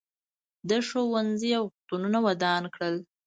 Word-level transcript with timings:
ده 0.67 0.77
ښوونځي 0.87 1.51
او 1.59 1.63
روغتونونه 1.73 2.17
ودان 2.27 2.63
کړل. 2.73 2.95